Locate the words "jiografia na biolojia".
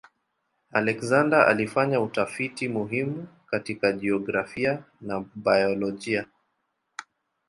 3.91-6.25